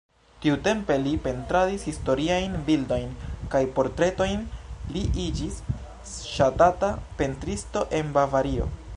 [0.43, 3.11] Tiutempe li pentradis historiajn bildojn
[3.55, 4.41] kaj portretojn,
[4.95, 5.59] li iĝis
[6.31, 8.71] ŝatata pentristo en Bavario.